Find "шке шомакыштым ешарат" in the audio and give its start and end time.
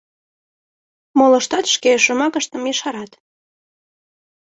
1.73-3.11